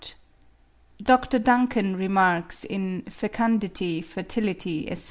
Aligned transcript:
Dr. 1.03 1.37
Duncan 1.37 1.95
remarks 1.95 2.65
('Fecundity, 2.65 4.01
Fertility, 4.01 4.89
etc. 4.89 4.99